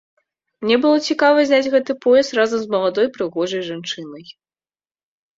[0.65, 4.25] Мне было цікава зняць гэты пояс разам з маладой прыгожай жанчынай.